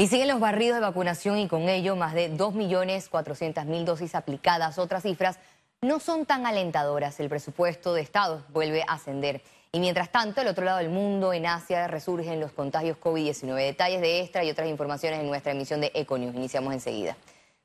Y 0.00 0.06
siguen 0.06 0.28
los 0.28 0.38
barridos 0.38 0.76
de 0.76 0.80
vacunación 0.80 1.38
y 1.38 1.48
con 1.48 1.68
ello 1.68 1.96
más 1.96 2.14
de 2.14 2.32
2.400.000 2.32 3.84
dosis 3.84 4.14
aplicadas. 4.14 4.78
Otras 4.78 5.02
cifras 5.02 5.40
no 5.80 5.98
son 5.98 6.24
tan 6.24 6.46
alentadoras. 6.46 7.18
El 7.18 7.28
presupuesto 7.28 7.92
de 7.92 8.02
Estado 8.02 8.44
vuelve 8.50 8.82
a 8.82 8.92
ascender. 8.92 9.42
Y 9.72 9.80
mientras 9.80 10.12
tanto, 10.12 10.40
al 10.40 10.46
otro 10.46 10.64
lado 10.64 10.78
del 10.78 10.88
mundo, 10.88 11.32
en 11.32 11.46
Asia, 11.46 11.88
resurgen 11.88 12.38
los 12.38 12.52
contagios 12.52 12.96
COVID-19. 12.96 13.56
Detalles 13.56 14.00
de 14.00 14.20
esta 14.20 14.44
y 14.44 14.50
otras 14.50 14.68
informaciones 14.68 15.18
en 15.18 15.26
nuestra 15.26 15.50
emisión 15.50 15.80
de 15.80 15.90
Econews. 15.92 16.36
Iniciamos 16.36 16.72
enseguida. 16.74 17.16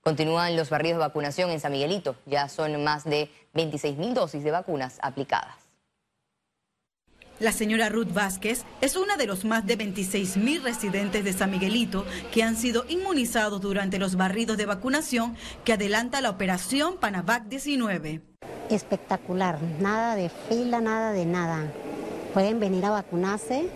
Continúan 0.01 0.57
los 0.57 0.71
barridos 0.71 0.97
de 0.97 1.05
vacunación 1.05 1.51
en 1.51 1.59
San 1.59 1.71
Miguelito. 1.71 2.15
Ya 2.25 2.49
son 2.49 2.83
más 2.83 3.03
de 3.03 3.29
26.000 3.53 4.13
dosis 4.13 4.43
de 4.43 4.49
vacunas 4.49 4.97
aplicadas. 5.03 5.62
La 7.39 7.51
señora 7.51 7.89
Ruth 7.89 8.13
Vázquez 8.13 8.63
es 8.79 8.95
una 8.95 9.17
de 9.17 9.25
los 9.25 9.43
más 9.43 9.65
de 9.65 9.75
26 9.75 10.37
mil 10.37 10.61
residentes 10.61 11.23
de 11.23 11.33
San 11.33 11.49
Miguelito 11.49 12.05
que 12.31 12.43
han 12.43 12.55
sido 12.55 12.85
inmunizados 12.87 13.59
durante 13.59 13.97
los 13.97 14.15
barridos 14.15 14.55
de 14.55 14.67
vacunación 14.67 15.35
que 15.65 15.73
adelanta 15.73 16.21
la 16.21 16.29
operación 16.29 16.97
Panavac 16.99 17.45
19. 17.45 18.21
Espectacular, 18.69 19.57
nada 19.79 20.15
de 20.15 20.29
fila, 20.29 20.79
nada 20.79 21.11
de 21.11 21.25
nada. 21.25 21.71
Pueden 22.33 22.59
venir 22.59 22.85
a 22.85 22.91
vacunarse, 22.91 23.67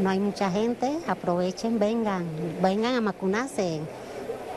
no 0.00 0.10
hay 0.10 0.18
mucha 0.18 0.50
gente, 0.50 0.98
aprovechen, 1.06 1.78
vengan, 1.78 2.26
vengan 2.60 2.96
a 2.96 3.00
vacunarse, 3.00 3.80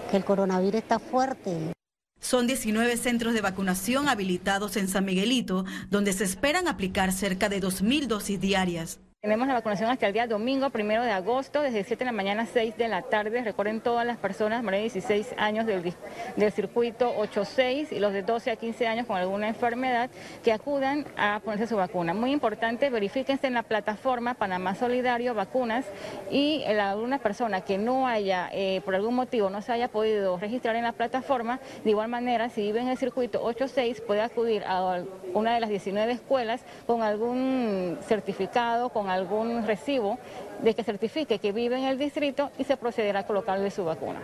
que 0.09 0.17
el 0.17 0.25
coronavirus 0.25 0.81
está 0.81 0.97
fuerte. 0.97 1.73
Son 2.19 2.47
19 2.47 2.97
centros 2.97 3.33
de 3.33 3.41
vacunación 3.41 4.09
habilitados 4.09 4.77
en 4.77 4.87
San 4.87 5.05
Miguelito, 5.05 5.65
donde 5.89 6.13
se 6.13 6.25
esperan 6.25 6.67
aplicar 6.67 7.11
cerca 7.11 7.49
de 7.49 7.61
2.000 7.61 8.07
dosis 8.07 8.39
diarias. 8.39 8.99
Tenemos 9.21 9.49
la 9.49 9.53
vacunación 9.55 9.89
hasta 9.89 10.07
el 10.07 10.13
día 10.13 10.27
domingo, 10.27 10.69
primero 10.69 11.03
de 11.03 11.11
agosto, 11.11 11.61
desde 11.61 11.83
7 11.83 11.97
de 11.97 12.05
la 12.05 12.13
mañana 12.13 12.43
a 12.43 12.45
6 12.45 12.77
de 12.77 12.87
la 12.87 13.01
tarde. 13.01 13.43
Recorren 13.43 13.81
todas 13.81 14.07
las 14.07 14.17
personas 14.17 14.63
más 14.63 14.71
de 14.71 14.79
16 14.79 15.35
años 15.35 15.65
del, 15.65 15.93
del 16.37 16.51
circuito 16.53 17.13
8-6 17.17 17.91
y 17.91 17.99
los 17.99 18.13
de 18.13 18.21
12 18.21 18.51
a 18.51 18.55
15 18.55 18.87
años 18.87 19.07
con 19.07 19.17
alguna 19.17 19.49
enfermedad 19.49 20.09
que 20.41 20.53
acudan 20.53 21.05
a 21.17 21.41
ponerse 21.43 21.67
su 21.67 21.75
vacuna. 21.75 22.13
Muy 22.13 22.31
importante, 22.31 22.89
verifíquense 22.89 23.47
en 23.47 23.55
la 23.55 23.63
plataforma 23.63 24.35
Panamá 24.35 24.73
Solidario 24.73 25.33
Vacunas 25.33 25.85
y 26.31 26.63
alguna 26.63 27.19
persona 27.19 27.59
que 27.59 27.77
no 27.77 28.07
haya, 28.07 28.49
eh, 28.53 28.79
por 28.85 28.95
algún 28.95 29.15
motivo, 29.15 29.49
no 29.49 29.61
se 29.61 29.73
haya 29.73 29.89
podido 29.89 30.37
registrar 30.37 30.77
en 30.77 30.83
la 30.83 30.93
plataforma, 30.93 31.59
de 31.83 31.89
igual 31.89 32.07
manera, 32.07 32.47
si 32.47 32.61
vive 32.61 32.79
en 32.79 32.87
el 32.87 32.97
circuito 32.97 33.43
8-6, 33.43 34.01
puede 34.01 34.21
acudir 34.21 34.63
a 34.65 35.03
una 35.33 35.55
de 35.55 35.59
las 35.59 35.69
19 35.69 36.09
escuelas 36.13 36.63
con 36.87 37.01
algún 37.01 37.97
certificado, 38.07 38.87
con 38.87 39.08
algún 39.09 39.65
recibo 39.65 40.19
de 40.63 40.73
que 40.73 40.83
certifique 40.83 41.39
que 41.39 41.51
vive 41.51 41.77
en 41.77 41.85
el 41.85 41.97
distrito 41.97 42.51
y 42.57 42.63
se 42.63 42.77
procederá 42.77 43.21
a 43.21 43.27
colocarle 43.27 43.71
su 43.71 43.85
vacuna. 43.85 44.21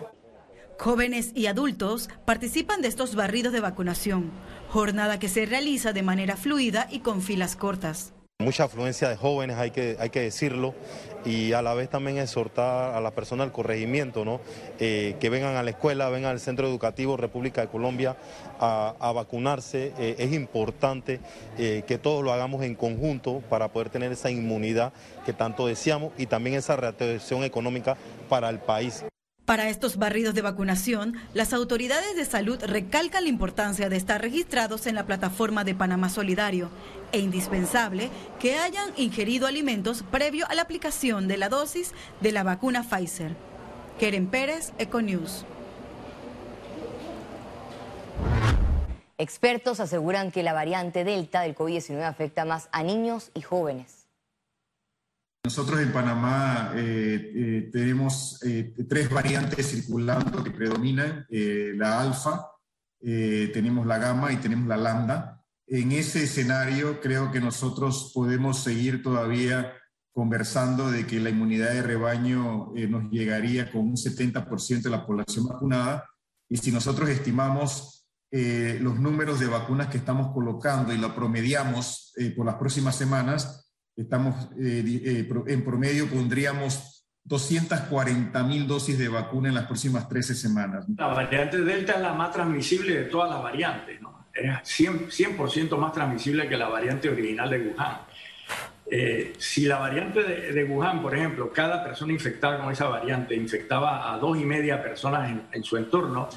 Jóvenes 0.78 1.32
y 1.34 1.48
adultos 1.48 2.10
participan 2.26 2.82
de 2.82 2.90
estos 2.90 3.16
barridos 3.16 3.54
de 3.54 3.62
vacunación, 3.62 4.32
jornada 4.70 5.20
que 5.20 5.30
se 5.30 5.46
realiza 5.46 5.94
de 5.94 6.04
manera 6.04 6.36
fluida 6.36 6.88
y 6.92 7.00
con 7.00 7.22
filas 7.22 7.56
cortas. 7.56 8.14
Mucha 8.44 8.66
afluencia 8.66 9.08
de 9.08 9.16
jóvenes, 9.16 9.56
hay 9.58 9.72
que, 9.72 9.96
hay 9.98 10.10
que 10.10 10.20
decirlo, 10.20 10.76
y 11.24 11.54
a 11.54 11.62
la 11.62 11.74
vez 11.74 11.90
también 11.90 12.18
exhortar 12.18 12.94
a 12.94 13.00
la 13.00 13.12
persona 13.12 13.46
del 13.46 13.54
corregimiento, 13.54 14.26
¿no? 14.26 14.42
Eh, 14.78 15.16
que 15.22 15.30
vengan 15.30 15.56
a 15.56 15.64
la 15.64 15.70
escuela, 15.70 16.10
vengan 16.10 16.32
al 16.32 16.42
Centro 16.42 16.68
Educativo 16.68 17.16
República 17.16 17.62
de 17.62 17.70
Colombia 17.70 18.18
a, 18.60 19.12
vacunarse. 19.16 19.94
Eh, 19.98 20.18
es 20.20 20.34
importante 20.34 21.22
eh, 21.58 21.84
que 21.88 21.98
todos 21.98 22.26
lo 22.26 22.34
hagamos 22.34 22.62
en 22.64 22.76
conjunto 22.76 23.42
para 23.50 23.70
poder 23.70 23.90
tener 23.90 24.12
esa 24.12 24.30
inmunidad 24.30 24.92
que 25.26 25.32
tanto 25.32 25.66
deseamos 25.66 26.12
y 26.18 26.26
también 26.26 26.58
esa 26.58 26.76
reactivación 26.76 27.46
económica 27.46 27.96
para 28.28 28.50
el 28.50 28.60
país. 28.60 29.06
Para 29.46 29.70
estos 29.70 29.98
barridos 29.98 30.34
de 30.34 30.42
vacunación, 30.42 31.14
las 31.36 31.54
autoridades 31.54 32.16
de 32.16 32.26
salud 32.26 32.60
recalcan 32.64 33.26
la 33.26 33.30
importancia 33.30 33.90
de 33.90 33.96
estar 33.96 34.20
registrados 34.20 34.88
en 34.88 34.96
la 34.96 35.06
plataforma 35.06 35.64
de 35.64 35.76
Panamá 35.76 36.10
Solidario 36.10 36.72
e 37.12 37.20
indispensable 37.20 38.10
que 38.40 38.58
hayan 38.58 38.90
ingerido 38.98 39.46
alimentos 39.46 40.04
previo 40.10 40.48
a 40.50 40.56
la 40.56 40.64
aplicación 40.64 41.28
de 41.28 41.38
la 41.38 41.50
dosis 41.50 41.94
de 42.22 42.32
la 42.32 42.42
vacuna 42.42 42.82
Pfizer. 42.82 43.36
Keren 44.00 44.28
Pérez, 44.28 44.74
Econews. 44.80 45.46
Expertos 49.20 49.80
aseguran 49.80 50.32
que 50.32 50.42
la 50.42 50.54
variante 50.54 51.04
Delta 51.04 51.42
del 51.42 51.56
COVID-19 51.56 52.02
afecta 52.02 52.46
más 52.46 52.68
a 52.72 52.82
niños 52.82 53.30
y 53.36 53.44
jóvenes. 53.44 54.05
Nosotros 55.46 55.80
en 55.80 55.94
Panamá 55.94 56.72
eh, 56.74 57.32
eh, 57.36 57.70
tenemos 57.72 58.42
eh, 58.44 58.74
tres 58.90 59.12
variantes 59.12 59.70
circulando 59.70 60.44
que 60.44 60.50
predominan, 60.50 61.28
la 61.30 62.02
alfa, 62.02 62.48
tenemos 63.00 63.86
la 63.86 64.00
gamma 64.00 64.34
y 64.34 64.38
tenemos 64.38 64.68
la 64.68 64.76
lambda. 64.76 65.46
En 65.68 65.92
ese 65.92 66.24
escenario 66.24 67.00
creo 67.00 67.32
que 67.32 67.40
nosotros 67.40 68.12
podemos 68.12 68.64
seguir 68.64 69.04
todavía 69.04 69.72
conversando 70.12 70.90
de 70.90 71.06
que 71.06 71.20
la 71.20 71.30
inmunidad 71.30 71.74
de 71.74 71.84
rebaño 71.84 72.72
nos 72.90 73.12
llegaría 73.12 73.72
con 73.72 73.82
un 73.82 73.98
70% 73.98 74.82
de 74.82 74.90
la 74.90 75.06
población 75.06 75.46
vacunada. 75.46 76.10
Y 76.50 76.58
si 76.58 76.72
nosotros 76.72 77.08
estimamos 77.10 78.08
los 78.32 79.00
números 79.00 79.40
de 79.40 79.46
vacunas 79.46 79.90
que 79.90 79.98
estamos 79.98 80.34
colocando 80.34 80.92
y 80.92 80.98
lo 80.98 81.14
promediamos 81.14 82.14
por 82.36 82.48
las 82.48 82.56
próximas 82.56 82.96
semanas, 82.96 83.65
Estamos, 83.96 84.50
eh, 84.60 84.84
eh, 84.86 85.30
en 85.48 85.64
promedio 85.64 86.10
pondríamos 86.10 87.08
240 87.24 88.44
mil 88.44 88.68
dosis 88.68 89.00
de 89.00 89.08
vacuna 89.08 89.48
en 89.48 89.56
las 89.56 89.66
próximas 89.66 90.10
13 90.10 90.36
semanas. 90.36 90.86
La 90.98 91.08
variante 91.08 91.62
Delta 91.62 91.94
es 91.94 92.02
la 92.02 92.14
más 92.14 92.32
transmisible 92.32 92.94
de 92.94 93.04
todas 93.06 93.30
las 93.30 93.42
variantes, 93.42 94.02
¿no? 94.02 94.26
Es 94.34 94.50
100%, 94.70 95.78
más 95.78 95.94
transmisible 95.94 96.50
que 96.50 96.58
la 96.58 96.68
variante 96.68 97.08
original 97.10 97.50
de 97.50 97.60
Wuhan. 97.60 97.98
Eh, 98.92 99.34
si 99.38 99.66
la 99.66 99.78
variante 99.78 100.22
de, 100.22 100.64
Wuhan, 100.66 101.02
por 101.02 101.16
ejemplo, 101.16 101.52
cada 101.54 101.82
persona 101.82 102.12
infectada 102.12 102.60
con 102.62 102.72
esa 102.72 102.90
variante 102.90 103.34
infectaba 103.34 104.14
a 104.14 104.18
dos 104.18 104.38
y 104.38 104.44
media 104.44 104.84
personas 104.84 105.32
en, 105.54 105.64
su 105.64 105.78
entorno, 105.78 106.28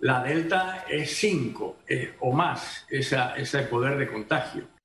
la 0.00 0.24
Delta 0.24 0.84
es 0.90 1.16
cinco 1.16 1.78
o 2.18 2.32
más 2.32 2.84
esa, 2.90 3.36
ese 3.36 3.60
poder 3.60 3.96
de 3.96 4.08
contagio. 4.08 4.75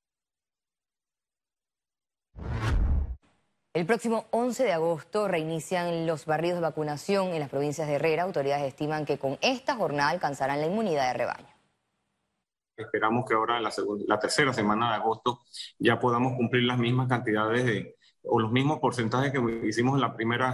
El 3.74 3.86
próximo 3.86 4.26
11 4.32 4.66
de 4.66 4.74
agosto 4.74 5.30
reinician 5.30 6.06
los 6.06 6.26
barridos 6.26 6.58
de 6.58 6.64
vacunación 6.64 7.30
en 7.30 7.40
las 7.40 7.50
provincias 7.50 7.88
de 7.88 7.94
Herrera. 7.94 8.24
Autoridades 8.24 8.66
estiman 8.66 9.06
que 9.06 9.18
con 9.18 9.38
esta 9.42 9.76
jornada 9.76 10.10
alcanzarán 10.10 10.60
la 10.60 10.68
inmunidad 10.68 11.08
de 11.08 11.18
rebaño. 11.18 11.48
Esperamos 12.76 13.24
que 13.26 13.34
ahora 13.34 13.60
en 13.60 13.64
la, 14.08 14.20
tercera 14.20 14.52
semana 14.52 14.90
de 14.90 14.96
agosto 14.96 15.40
ya 15.80 16.02
podamos 16.02 16.34
cumplir 16.36 16.64
las 16.64 16.80
mismas 16.80 17.08
cantidades 17.08 17.64
de, 17.64 17.96
o 18.24 18.42
los 18.42 18.52
mismos 18.52 18.80
porcentajes 18.80 19.32
que 19.32 19.40
hicimos 19.66 19.96
en 19.96 20.02
la 20.02 20.18
primera, 20.18 20.54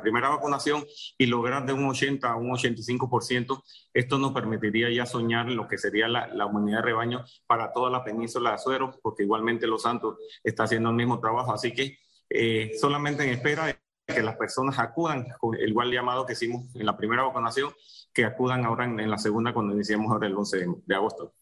primera 0.00 0.28
vacunación 0.28 0.84
y 1.18 1.26
lograr 1.26 1.66
de 1.66 1.72
un 1.72 1.88
80 1.88 2.30
a 2.30 2.36
un 2.36 2.50
85%. 2.50 3.60
Esto 3.92 4.18
nos 4.18 4.32
permitiría 4.32 4.88
ya 4.92 5.04
soñar 5.04 5.46
lo 5.46 5.66
que 5.66 5.78
sería 5.78 6.06
la, 6.06 6.28
la 6.28 6.46
de 6.46 6.80
rebaño 6.80 7.24
para 7.48 7.72
toda 7.72 7.90
la 7.90 8.04
península 8.04 8.50
de 8.50 8.54
Azuero, 8.54 8.92
porque 9.02 9.24
igualmente 9.24 9.66
Los 9.66 9.82
Santos 9.82 10.18
está 10.44 10.62
haciendo 10.62 10.90
el 10.90 10.96
mismo 10.96 11.18
trabajo. 11.18 11.52
Así 11.52 11.72
que 11.72 11.98
eh, 12.30 12.72
solamente 12.80 13.24
en 13.24 13.30
espera 13.30 13.66
de 13.66 13.78
que 14.06 14.22
las 14.22 14.36
personas 14.36 14.78
acudan, 14.78 15.26
el 15.58 15.68
igual 15.68 15.90
llamado 15.90 16.26
que 16.26 16.32
hicimos 16.32 16.64
en 16.74 16.86
la 16.86 16.96
primera 16.96 17.22
vacunación, 17.22 17.72
que 18.12 18.24
acudan 18.24 18.64
ahora 18.64 18.84
en, 18.84 18.98
en 18.98 19.10
la 19.10 19.18
segunda 19.18 19.52
cuando 19.52 19.74
iniciemos 19.74 20.10
ahora 20.10 20.26
el 20.26 20.36
11 20.36 20.66
de 20.86 20.94
agosto. 20.94 21.34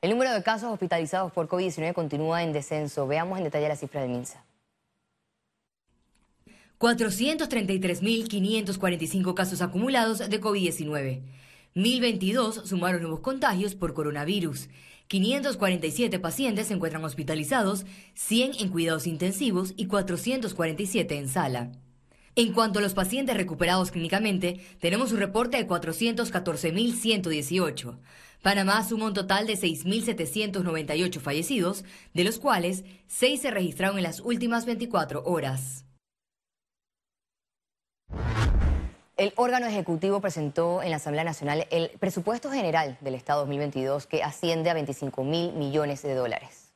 El 0.00 0.10
número 0.10 0.34
de 0.34 0.42
casos 0.42 0.70
hospitalizados 0.70 1.32
por 1.32 1.48
COVID-19 1.48 1.94
continúa 1.94 2.42
en 2.42 2.52
descenso. 2.52 3.06
Veamos 3.06 3.38
en 3.38 3.44
detalle 3.44 3.68
la 3.68 3.76
cifra 3.76 4.02
del 4.02 4.10
MINSA. 4.10 4.44
433.545 6.78 9.32
casos 9.32 9.62
acumulados 9.62 10.18
de 10.18 10.40
COVID-19. 10.40 11.22
1.022 11.74 12.66
sumaron 12.66 13.00
nuevos 13.00 13.20
contagios 13.20 13.74
por 13.74 13.94
coronavirus. 13.94 14.68
547 15.08 16.18
pacientes 16.18 16.68
se 16.68 16.74
encuentran 16.74 17.04
hospitalizados, 17.04 17.84
100 18.14 18.52
en 18.60 18.70
cuidados 18.70 19.06
intensivos 19.06 19.74
y 19.76 19.86
447 19.86 21.18
en 21.18 21.28
sala. 21.28 21.72
En 22.36 22.52
cuanto 22.52 22.80
a 22.80 22.82
los 22.82 22.94
pacientes 22.94 23.36
recuperados 23.36 23.92
clínicamente, 23.92 24.60
tenemos 24.80 25.12
un 25.12 25.18
reporte 25.18 25.56
de 25.56 25.68
414.118. 25.68 27.98
Panamá 28.42 28.82
suma 28.82 29.06
un 29.06 29.14
total 29.14 29.46
de 29.46 29.54
6.798 29.54 31.20
fallecidos, 31.20 31.84
de 32.12 32.24
los 32.24 32.38
cuales 32.38 32.82
6 33.06 33.40
se 33.40 33.52
registraron 33.52 33.98
en 33.98 34.02
las 34.02 34.18
últimas 34.20 34.66
24 34.66 35.22
horas. 35.24 35.84
El 39.16 39.32
órgano 39.36 39.66
ejecutivo 39.66 40.20
presentó 40.20 40.82
en 40.82 40.90
la 40.90 40.96
Asamblea 40.96 41.22
Nacional 41.22 41.68
el 41.70 41.90
presupuesto 42.00 42.50
general 42.50 42.98
del 43.00 43.14
Estado 43.14 43.40
2022 43.42 44.08
que 44.08 44.24
asciende 44.24 44.70
a 44.70 44.74
25 44.74 45.22
mil 45.22 45.52
millones 45.52 46.02
de 46.02 46.14
dólares. 46.14 46.72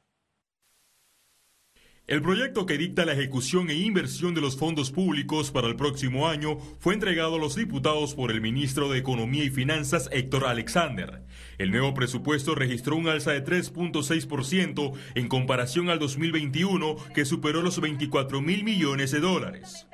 El 2.06 2.22
proyecto 2.22 2.64
que 2.64 2.78
dicta 2.78 3.04
la 3.04 3.12
ejecución 3.12 3.68
e 3.70 3.74
inversión 3.74 4.34
de 4.34 4.40
los 4.40 4.56
fondos 4.56 4.92
públicos 4.92 5.50
para 5.50 5.66
el 5.66 5.74
próximo 5.74 6.28
año 6.28 6.58
fue 6.78 6.94
entregado 6.94 7.34
a 7.34 7.38
los 7.38 7.56
diputados 7.56 8.14
por 8.14 8.30
el 8.30 8.40
ministro 8.40 8.88
de 8.88 8.98
Economía 8.98 9.42
y 9.42 9.50
Finanzas 9.50 10.08
Héctor 10.12 10.46
Alexander. 10.46 11.24
El 11.58 11.72
nuevo 11.72 11.92
presupuesto 11.92 12.54
registró 12.54 12.94
un 12.94 13.08
alza 13.08 13.32
de 13.32 13.44
3.6% 13.44 14.92
en 15.16 15.28
comparación 15.28 15.90
al 15.90 15.98
2021 15.98 16.96
que 17.12 17.24
superó 17.24 17.62
los 17.62 17.80
24 17.80 18.40
mil 18.40 18.62
millones 18.62 19.10
de 19.10 19.18
dólares. 19.18 19.88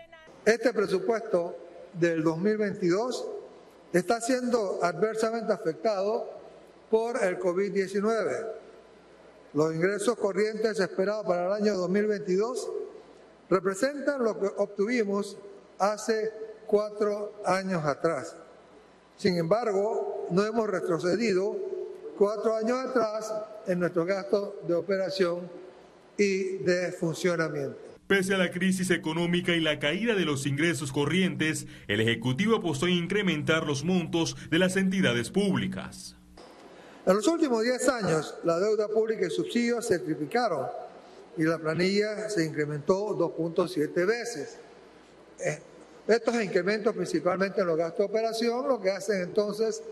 Este 0.44 0.74
presupuesto 0.74 1.63
del 1.94 2.22
2022 2.22 3.28
está 3.92 4.20
siendo 4.20 4.80
adversamente 4.82 5.52
afectado 5.52 6.28
por 6.90 7.22
el 7.22 7.38
COVID-19 7.38 8.64
los 9.54 9.72
ingresos 9.72 10.18
corrientes 10.18 10.80
esperados 10.80 11.24
para 11.24 11.46
el 11.46 11.62
año 11.62 11.74
2022 11.74 12.72
representan 13.48 14.24
lo 14.24 14.38
que 14.38 14.46
obtuvimos 14.56 15.38
hace 15.78 16.32
cuatro 16.66 17.34
años 17.44 17.84
atrás. 17.84 18.34
Sin 19.16 19.38
embargo, 19.38 20.26
no 20.30 20.44
hemos 20.44 20.68
retrocedido 20.68 21.56
cuatro 22.18 22.56
años 22.56 22.78
atrás 22.84 23.32
en 23.68 23.78
nuestro 23.78 24.04
gasto 24.04 24.56
de 24.66 24.74
operación 24.74 25.48
y 26.16 26.58
de 26.58 26.90
funcionamiento. 26.90 27.93
Pese 28.06 28.34
a 28.34 28.38
la 28.38 28.50
crisis 28.50 28.90
económica 28.90 29.52
y 29.52 29.60
la 29.60 29.78
caída 29.78 30.14
de 30.14 30.26
los 30.26 30.44
ingresos 30.44 30.92
corrientes, 30.92 31.66
el 31.88 32.02
Ejecutivo 32.02 32.56
apostó 32.56 32.86
en 32.86 32.92
incrementar 32.92 33.66
los 33.66 33.82
montos 33.82 34.36
de 34.50 34.58
las 34.58 34.76
entidades 34.76 35.30
públicas. 35.30 36.14
En 37.06 37.16
los 37.16 37.26
últimos 37.26 37.62
10 37.62 37.88
años, 37.88 38.34
la 38.44 38.58
deuda 38.58 38.88
pública 38.88 39.26
y 39.26 39.30
subsidios 39.30 39.86
se 39.86 40.00
triplicaron 40.00 40.66
y 41.38 41.44
la 41.44 41.58
planilla 41.58 42.28
se 42.28 42.44
incrementó 42.44 43.16
2.7 43.16 44.06
veces. 44.06 44.58
Eh, 45.40 45.58
estos 46.06 46.42
incrementos, 46.42 46.94
principalmente 46.94 47.62
en 47.62 47.66
los 47.66 47.78
gastos 47.78 48.00
de 48.00 48.04
operación, 48.04 48.68
lo 48.68 48.82
que 48.82 48.90
hacen 48.90 49.22
entonces 49.22 49.82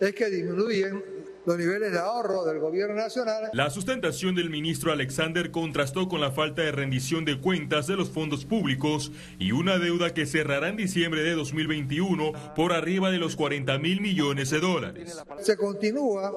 es 0.00 0.14
que 0.14 0.30
disminuyen 0.30 1.04
los 1.48 1.56
niveles 1.56 1.92
de 1.92 1.98
ahorro 1.98 2.44
del 2.44 2.58
gobierno 2.58 2.94
nacional. 2.94 3.48
La 3.54 3.70
sustentación 3.70 4.34
del 4.34 4.50
ministro 4.50 4.92
Alexander 4.92 5.50
contrastó 5.50 6.06
con 6.06 6.20
la 6.20 6.30
falta 6.30 6.60
de 6.60 6.72
rendición 6.72 7.24
de 7.24 7.40
cuentas 7.40 7.86
de 7.86 7.96
los 7.96 8.10
fondos 8.10 8.44
públicos 8.44 9.10
y 9.38 9.52
una 9.52 9.78
deuda 9.78 10.12
que 10.12 10.26
cerrará 10.26 10.68
en 10.68 10.76
diciembre 10.76 11.22
de 11.22 11.34
2021 11.34 12.32
por 12.54 12.74
arriba 12.74 13.10
de 13.10 13.16
los 13.16 13.34
40 13.34 13.78
mil 13.78 14.02
millones 14.02 14.50
de 14.50 14.60
dólares. 14.60 15.24
Se 15.40 15.56
continúa 15.56 16.34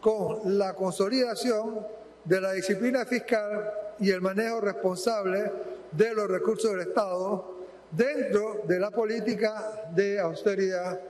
con 0.00 0.56
la 0.56 0.72
consolidación 0.72 1.84
de 2.24 2.40
la 2.40 2.52
disciplina 2.52 3.04
fiscal 3.06 3.72
y 3.98 4.10
el 4.10 4.20
manejo 4.20 4.60
responsable 4.60 5.50
de 5.90 6.14
los 6.14 6.28
recursos 6.28 6.70
del 6.70 6.82
Estado 6.82 7.66
dentro 7.90 8.62
de 8.68 8.78
la 8.78 8.92
política 8.92 9.90
de 9.92 10.20
austeridad 10.20 11.00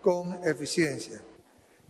con 0.00 0.40
eficiencia 0.44 1.22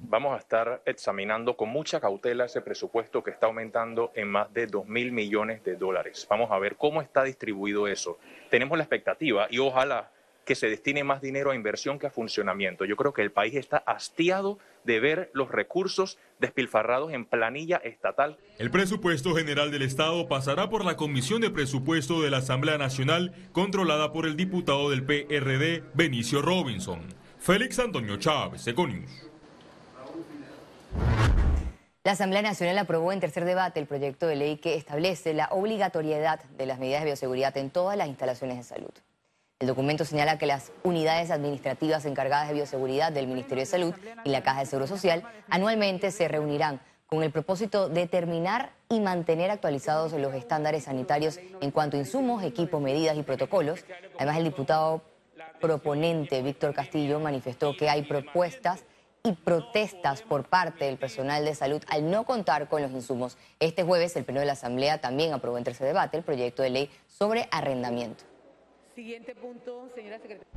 vamos 0.09 0.35
a 0.35 0.39
estar 0.39 0.83
examinando 0.85 1.57
con 1.57 1.69
mucha 1.69 2.01
cautela 2.01 2.45
ese 2.45 2.61
presupuesto 2.61 3.23
que 3.23 3.31
está 3.31 3.47
aumentando 3.47 4.13
en 4.15 4.29
más 4.29 4.53
de 4.53 4.67
2 4.67 4.87
mil 4.87 5.13
millones 5.13 5.63
de 5.65 5.77
dólares. 5.77 6.27
Vamos 6.29 6.51
a 6.51 6.59
ver 6.59 6.77
cómo 6.77 7.03
está 7.03 7.25
distribuido 7.25 7.89
eso. 7.89 8.19
Tenemos 8.51 8.77
la 8.77 8.85
expectativa 8.85 9.47
y 9.51 9.59
ojalá 9.59 10.11
que 10.45 10.55
se 10.57 10.69
destine 10.69 11.05
más 11.05 11.21
dinero 11.21 11.53
a 11.53 11.55
inversión 11.55 11.99
que 11.99 12.09
a 12.09 12.11
funcionamiento. 12.11 12.85
Yo 12.85 12.97
creo 12.97 13.13
que 13.13 13.23
el 13.23 13.31
país 13.31 13.55
está 13.55 13.77
hastiado 13.77 14.59
de 14.85 14.99
ver 14.99 15.31
los 15.35 15.51
recursos 15.51 16.19
despilfarrados 16.41 17.13
en 17.13 17.25
planilla 17.25 17.77
estatal. 17.77 18.39
El 18.59 18.71
presupuesto 18.71 19.35
general 19.37 19.71
del 19.71 19.83
Estado 19.83 20.27
pasará 20.29 20.69
por 20.69 20.85
la 20.85 20.97
Comisión 20.97 21.41
de 21.41 21.51
Presupuesto 21.51 22.23
de 22.23 22.31
la 22.31 22.39
Asamblea 22.39 22.77
Nacional, 22.77 23.33
controlada 23.53 24.13
por 24.13 24.27
el 24.27 24.37
diputado 24.37 24.91
del 24.91 25.05
PRD, 25.05 25.85
Benicio 25.95 26.43
Robinson. 26.43 27.07
Félix 27.39 27.79
Antonio 27.79 28.17
Chávez, 28.17 28.67
Econius. 28.67 29.32
La 32.05 32.13
Asamblea 32.13 32.43
Nacional 32.43 32.79
aprobó 32.79 33.13
en 33.13 33.21
tercer 33.21 33.45
debate 33.45 33.79
el 33.79 33.87
proyecto 33.87 34.27
de 34.27 34.35
ley 34.35 34.57
que 34.57 34.75
establece 34.75 35.35
la 35.35 35.47
obligatoriedad 35.53 36.43
de 36.59 36.67
las 36.67 36.81
medidas 36.81 37.03
de 37.03 37.07
bioseguridad 37.07 37.57
en 37.57 37.71
todas 37.71 37.97
las 37.97 38.09
instalaciones 38.09 38.57
de 38.57 38.65
salud. 38.65 38.91
El 39.61 39.69
documento 39.69 40.05
señala 40.05 40.37
que 40.37 40.47
las 40.47 40.73
unidades 40.83 41.31
administrativas 41.31 42.05
encargadas 42.05 42.49
de 42.49 42.55
bioseguridad 42.55 43.13
del 43.13 43.29
Ministerio 43.29 43.63
de 43.63 43.67
Salud 43.67 43.95
y 44.25 44.31
la 44.31 44.43
Caja 44.43 44.61
de 44.61 44.67
Seguro 44.67 44.89
Social 44.89 45.23
anualmente 45.49 46.11
se 46.11 46.27
reunirán 46.27 46.81
con 47.07 47.23
el 47.23 47.31
propósito 47.31 47.89
de 47.89 48.01
determinar 48.01 48.73
y 48.89 48.99
mantener 48.99 49.53
actualizados 49.53 50.13
los 50.13 50.35
estándares 50.35 50.85
sanitarios 50.85 51.39
en 51.61 51.71
cuanto 51.71 51.97
a 51.97 52.01
insumos, 52.01 52.43
equipos, 52.43 52.83
medidas 52.83 53.17
y 53.17 53.23
protocolos. 53.23 53.85
Además, 54.17 54.39
el 54.39 54.45
diputado 54.45 55.03
proponente 55.61 56.43
Víctor 56.43 56.75
Castillo 56.75 57.21
manifestó 57.21 57.77
que 57.77 57.89
hay 57.89 58.03
propuestas 58.03 58.83
y 59.25 59.35
protestas 59.35 60.21
por 60.23 60.49
parte 60.49 60.87
del 60.87 60.99
personal 60.99 61.45
de 61.45 61.55
salud 61.55 61.81
al 61.87 62.11
no 62.11 62.25
contar 62.25 62.69
con 62.69 62.83
los 62.83 62.91
insumos. 62.91 63.39
Este 63.61 63.85
jueves 63.85 64.17
el 64.17 64.25
Pleno 64.25 64.41
de 64.41 64.47
la 64.47 64.55
Asamblea 64.55 65.01
también 65.01 65.33
aprobó 65.33 65.59
entre 65.59 65.75
ese 65.75 65.85
debate 65.85 66.17
el 66.17 66.25
proyecto 66.25 66.63
de 66.63 66.71
ley 66.71 66.91
sobre 67.07 67.49
arrendamiento. 67.53 68.25
Siguiente 68.97 69.37
punto, 69.37 69.89
señora 69.95 70.19
secretaria. 70.19 70.53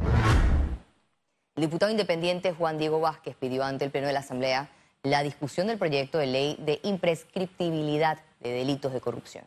El 1.56 1.62
diputado 1.62 1.92
independiente 1.92 2.54
Juan 2.54 2.80
Diego 2.80 3.00
Vázquez 3.00 3.36
pidió 3.36 3.64
ante 3.64 3.86
el 3.86 3.92
Pleno 3.92 4.08
de 4.08 4.14
la 4.14 4.20
Asamblea 4.22 4.72
la 5.04 5.22
discusión 5.22 5.68
del 5.68 5.78
proyecto 5.78 6.18
de 6.18 6.26
ley 6.26 6.58
de 6.60 6.80
imprescriptibilidad 6.82 8.18
de 8.40 8.52
delitos 8.52 8.92
de 8.92 9.00
corrupción. 9.00 9.46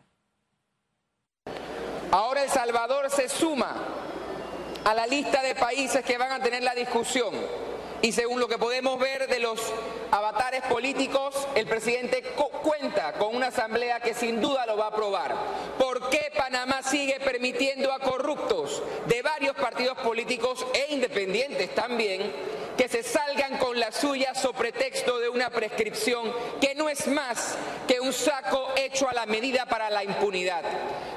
Ahora 2.12 2.44
El 2.44 2.50
Salvador 2.50 3.10
se 3.10 3.28
suma 3.28 3.74
a 4.84 4.94
la 4.94 5.08
lista 5.08 5.42
de 5.42 5.56
países 5.56 6.04
que 6.04 6.16
van 6.16 6.30
a 6.30 6.42
tener 6.42 6.62
la 6.62 6.74
discusión 6.74 7.34
y 8.02 8.12
según 8.12 8.40
lo 8.40 8.48
que 8.48 8.58
podemos 8.58 8.98
ver 8.98 9.26
de 9.28 9.40
los 9.40 9.60
avatares 10.10 10.62
políticos, 10.62 11.34
el 11.54 11.66
presidente 11.66 12.22
cuenta 12.62 13.12
con 13.14 13.34
una 13.34 13.48
asamblea 13.48 14.00
que 14.00 14.14
sin 14.14 14.40
duda 14.40 14.66
lo 14.66 14.76
va 14.76 14.86
a 14.86 14.88
aprobar. 14.88 15.34
¿Por 15.78 16.08
qué 16.10 16.30
Panamá 16.36 16.82
sigue 16.82 17.18
permitiendo 17.20 17.92
a 17.92 17.98
corruptos 17.98 18.82
de 19.06 19.22
varios 19.22 19.56
partidos 19.56 19.98
políticos 19.98 20.66
e 20.74 20.92
independientes 20.94 21.74
también 21.74 22.32
que 22.76 22.88
se 22.88 23.02
salgan 23.02 23.58
con 23.58 23.78
la 23.80 23.90
suya 23.90 24.34
sobre 24.36 24.72
pretexto 24.72 25.18
de 25.18 25.28
una 25.28 25.50
prescripción 25.50 26.32
que 26.60 26.76
no 26.76 26.88
es 26.88 27.08
más 27.08 27.56
que 27.88 27.98
un 27.98 28.12
saco 28.12 28.68
hecho 28.76 29.08
a 29.08 29.14
la 29.14 29.26
medida 29.26 29.66
para 29.66 29.90
la 29.90 30.04
impunidad. 30.04 30.62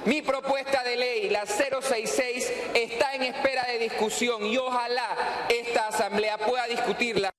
Mi 0.05 0.23
propuesta 0.23 0.83
de 0.83 0.95
ley, 0.95 1.29
la 1.29 1.45
066, 1.45 2.51
está 2.73 3.13
en 3.13 3.23
espera 3.23 3.63
de 3.65 3.77
discusión 3.77 4.43
y 4.45 4.57
ojalá 4.57 5.45
esta 5.49 5.89
Asamblea 5.89 6.39
pueda 6.39 6.65
discutirla. 6.71 7.31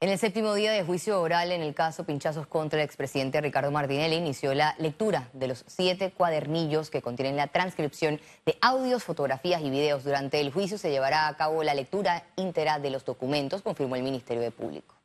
En 0.00 0.08
el 0.08 0.18
séptimo 0.18 0.54
día 0.54 0.72
de 0.72 0.82
juicio 0.82 1.20
oral 1.20 1.52
en 1.52 1.62
el 1.62 1.74
caso 1.74 2.04
Pinchazos 2.04 2.48
contra 2.48 2.80
el 2.80 2.84
expresidente 2.84 3.40
Ricardo 3.40 3.70
Martinelli 3.70 4.16
inició 4.16 4.52
la 4.52 4.74
lectura 4.78 5.28
de 5.32 5.46
los 5.46 5.64
siete 5.68 6.10
cuadernillos 6.10 6.90
que 6.90 7.02
contienen 7.02 7.36
la 7.36 7.46
transcripción 7.46 8.20
de 8.44 8.58
audios, 8.60 9.04
fotografías 9.04 9.62
y 9.62 9.70
videos. 9.70 10.02
Durante 10.02 10.40
el 10.40 10.52
juicio 10.52 10.76
se 10.76 10.90
llevará 10.90 11.28
a 11.28 11.36
cabo 11.36 11.62
la 11.62 11.74
lectura 11.74 12.24
íntegra 12.34 12.80
de 12.80 12.90
los 12.90 13.04
documentos, 13.04 13.62
confirmó 13.62 13.94
el 13.94 14.02
Ministerio 14.02 14.42
de 14.42 14.50
Público. 14.50 14.96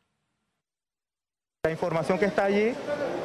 La 1.64 1.72
información 1.72 2.18
que 2.18 2.26
está 2.26 2.46
allí 2.46 2.74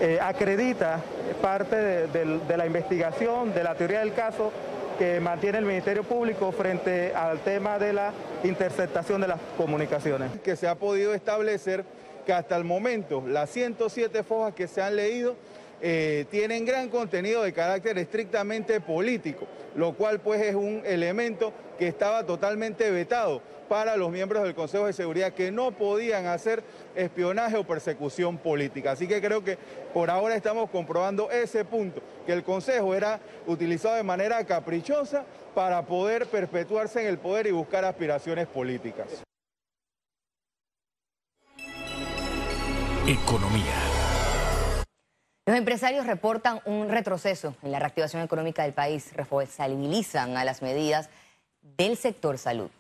eh, 0.01 0.19
acredita 0.21 1.01
parte 1.41 2.07
de 2.07 2.57
la 2.57 2.67
investigación, 2.67 3.55
de 3.55 3.65
la 3.65 3.75
teoría 3.75 4.01
del 4.01 4.13
caso 4.13 4.53
que 4.99 5.21
mantiene 5.21 5.59
el 5.59 5.65
Ministerio 5.65 6.05
Público 6.05 6.53
frente 6.53 7.15
al 7.15 7.41
tema 7.41 7.79
de 7.79 7.93
la 7.93 8.13
interceptación 8.45 9.21
de 9.21 9.29
las 9.29 9.41
comunicaciones. 9.57 10.31
Que 10.43 10.57
se 10.57 10.69
ha 10.69 10.75
podido 10.75 11.15
establecer 11.15 11.85
que 12.27 12.33
hasta 12.33 12.57
el 12.57 12.65
momento 12.65 13.23
las 13.27 13.51
107 13.51 14.23
fojas 14.23 14.55
que 14.55 14.69
se 14.69 14.81
han 14.83 14.97
leído 14.97 15.37
eh, 15.85 16.27
tienen 16.31 16.65
gran 16.65 16.89
contenido 16.89 17.43
de 17.43 17.53
carácter 17.53 17.99
estrictamente 17.99 18.81
político, 18.81 19.49
lo 19.75 19.95
cual 19.95 20.21
pues 20.21 20.41
es 20.41 20.55
un 20.55 20.83
elemento 20.87 21.53
que 21.77 21.89
estaba 21.89 22.25
totalmente 22.25 22.89
vetado 22.93 23.43
para 23.69 23.97
los 23.97 24.13
miembros 24.13 24.45
del 24.45 24.55
Consejo 24.55 24.87
de 24.87 24.93
Seguridad 24.93 25.33
que 25.33 25.51
no 25.51 25.73
podían 25.73 26.27
hacer 26.27 26.63
espionaje 26.95 27.57
o 27.57 27.65
persecución 27.65 28.39
política. 28.39 28.93
Así 28.93 29.09
que 29.09 29.21
creo 29.21 29.43
que 29.43 29.59
por 29.93 30.09
ahora 30.09 30.37
estamos 30.37 30.71
comprobando 30.71 31.33
ese 31.33 31.65
punto, 31.65 32.01
que 32.27 32.33
el 32.33 32.45
Consejo 32.45 32.95
era 32.95 33.19
utilizado 33.49 33.97
de 33.97 34.05
manera 34.05 34.45
caprichosa 34.45 35.25
para 35.53 35.85
poder 35.85 36.27
perpetuarse 36.27 37.01
en 37.01 37.09
el 37.09 37.19
poder 37.19 37.49
y 37.49 37.51
buscar 37.51 37.85
aspiraciones 37.85 38.47
políticas. 38.47 39.25
Economía. 43.09 43.92
Los 45.45 45.57
empresarios 45.57 46.07
reportan 46.07 46.61
un 46.67 46.89
retroceso 46.89 47.57
en 47.63 47.73
la 47.73 47.81
reactivación 47.81 48.23
económica 48.23 48.63
del 48.63 48.75
país, 48.75 49.13
responsabilizan 49.15 50.37
a 50.37 50.45
las 50.45 50.63
medidas 50.63 51.11
del 51.61 51.97
sector 51.97 52.39
salud. 52.39 52.71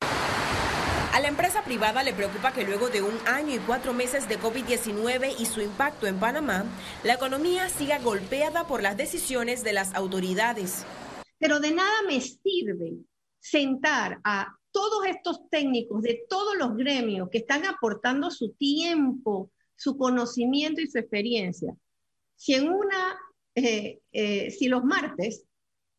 A 0.00 1.20
la 1.20 1.28
empresa 1.28 1.62
privada 1.62 2.02
le 2.02 2.14
preocupa 2.14 2.54
que 2.54 2.64
luego 2.64 2.88
de 2.88 3.02
un 3.02 3.12
año 3.26 3.54
y 3.54 3.58
cuatro 3.58 3.92
meses 3.92 4.26
de 4.26 4.40
COVID-19 4.40 5.34
y 5.38 5.44
su 5.44 5.60
impacto 5.60 6.06
en 6.06 6.18
Panamá, 6.18 6.64
la 7.04 7.12
economía 7.12 7.68
siga 7.68 7.98
golpeada 7.98 8.66
por 8.66 8.82
las 8.82 8.96
decisiones 8.96 9.62
de 9.62 9.74
las 9.74 9.94
autoridades. 9.94 10.86
Pero 11.38 11.60
de 11.60 11.72
nada 11.72 12.00
me 12.08 12.22
sirve 12.22 12.94
sentar 13.38 14.18
a 14.24 14.56
todos 14.70 15.04
estos 15.04 15.46
técnicos 15.50 16.00
de 16.00 16.24
todos 16.26 16.56
los 16.56 16.74
gremios 16.74 17.28
que 17.28 17.38
están 17.38 17.66
aportando 17.66 18.30
su 18.30 18.54
tiempo, 18.54 19.50
su 19.82 19.96
conocimiento 19.96 20.80
y 20.80 20.86
su 20.86 20.98
experiencia. 20.98 21.74
Si 22.36 22.54
en 22.54 22.68
una, 22.68 23.18
eh, 23.54 24.00
eh, 24.12 24.50
si 24.50 24.68
los 24.68 24.84
martes 24.84 25.44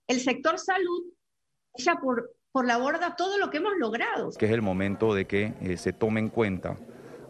el 0.07 0.19
sector 0.19 0.59
salud 0.59 1.05
echa 1.75 1.95
por 1.95 2.33
por 2.53 2.67
la 2.67 2.77
borda 2.77 3.15
todo 3.15 3.39
lo 3.39 3.49
que 3.49 3.57
hemos 3.57 3.73
logrado. 3.79 4.29
Que 4.37 4.45
es 4.45 4.51
el 4.51 4.61
momento 4.61 5.13
de 5.15 5.25
que 5.25 5.53
eh, 5.59 5.75
se 5.75 5.91
tome 5.91 6.19
en 6.19 6.29
cuenta 6.29 6.77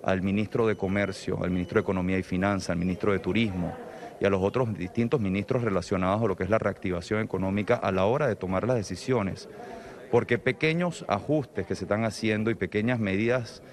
al 0.03 0.21
ministro 0.21 0.67
de 0.67 0.75
Comercio, 0.75 1.41
al 1.41 1.49
ministro 1.49 1.75
de 1.75 1.81
Economía 1.81 2.17
y 2.17 2.23
Finanzas, 2.23 2.71
al 2.71 2.77
ministro 2.77 3.13
de 3.13 3.19
Turismo 3.19 3.73
y 4.19 4.25
a 4.25 4.29
los 4.29 4.43
otros 4.43 4.77
distintos 4.77 5.21
ministros 5.21 5.63
relacionados 5.63 6.21
a 6.21 6.27
lo 6.27 6.35
que 6.35 6.43
es 6.43 6.49
la 6.49 6.59
reactivación 6.59 7.21
económica 7.21 7.75
a 7.75 7.93
la 7.93 8.05
hora 8.05 8.27
de 8.27 8.35
tomar 8.35 8.67
las 8.67 8.75
decisiones. 8.75 9.47
Porque 10.11 10.37
pequeños 10.37 11.05
ajustes 11.07 11.65
que 11.65 11.75
se 11.75 11.85
están 11.85 12.03
haciendo 12.03 12.51
y 12.51 12.55
pequeñas 12.55 12.99
medidas 12.99 13.63